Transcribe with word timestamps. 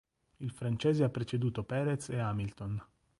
Il 0.39 0.49
francese 0.49 1.03
ha 1.03 1.09
preceduto 1.09 1.63
Pérez 1.63 2.09
e 2.09 2.17
Hamilton. 2.17 2.83